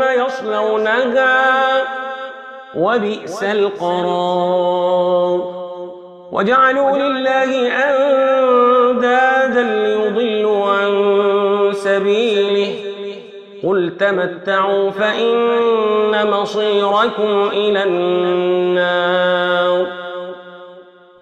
[0.00, 1.62] يصلونها
[2.74, 4.82] وبئس القرار.
[6.32, 10.92] وجعلوا لله أندادا ليضلوا عن
[11.72, 12.74] سبيله.
[13.64, 19.22] قل تمتعوا فإن مصيركم إلى النار.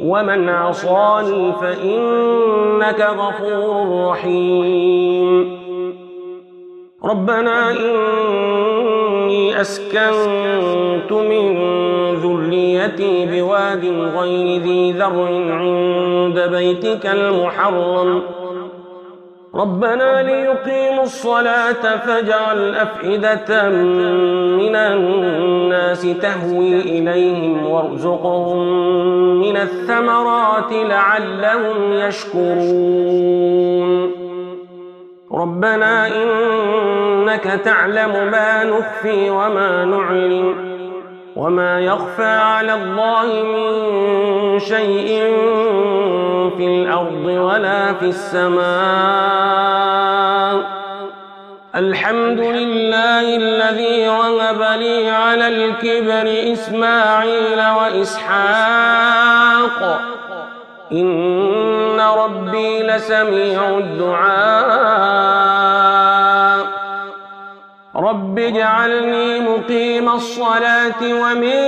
[0.00, 5.58] ومن عصاني فإنك غفور رحيم
[7.04, 11.58] ربنا إني أسكنت من
[12.14, 13.84] ذريتي بواد
[14.16, 18.22] غير ذي ذر عند بيتك المحرم
[19.58, 23.68] ربنا ليقيموا الصلاة فاجعل أفئدة
[24.58, 28.58] من الناس تهوي إليهم وارزقهم
[29.40, 33.28] من الثمرات لعلهم يشكرون.
[35.32, 40.54] ربنا إنك تعلم ما نخفي وما نعلم
[41.36, 45.22] وما يخفى على الله من شيء
[46.58, 48.68] في الأرض ولا في السماء.
[51.76, 58.80] الحمد لله الذي وهب لي على الكبر إسماعيل وإسحاق.
[60.92, 64.78] إن ربي لسميع الدعاء.
[67.96, 71.58] رب اجعلني مقيم الصلاة ومن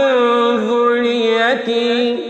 [0.56, 2.29] ذريتي.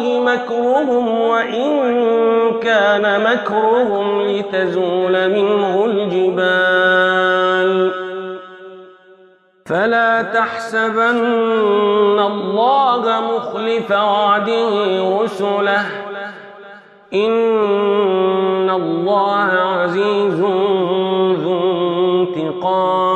[0.00, 1.70] مكرهم وإن
[2.62, 7.70] كان مكرهم لتزول منه الجبال.
[9.66, 14.68] فلا تحسبن الله مخلف وعده
[15.22, 15.86] رسله.
[17.14, 20.40] إن الله عزيز
[21.42, 21.60] ذو
[22.20, 23.15] انتقام.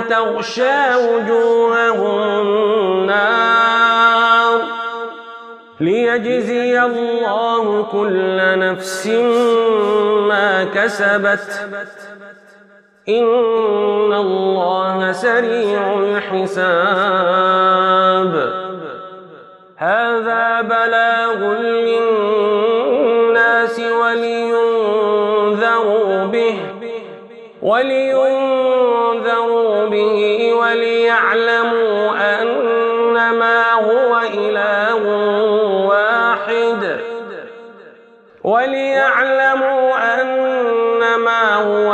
[0.00, 2.22] وتغشى وجوههم
[3.08, 4.60] النار.
[5.80, 9.06] ليجزي الله كل نفس
[10.28, 11.68] ما كسبت.
[13.08, 16.60] إن الله سريع الحساب.
[19.76, 21.38] هذا بلاغ
[21.88, 23.00] للناس
[23.80, 24.94] ولينذروا
[26.26, 26.60] به.
[27.62, 28.69] ولينذروا
[30.00, 35.02] به وليعلموا أنما هو إله
[35.86, 37.00] واحد.
[38.44, 41.89] وليعلموا أنما هو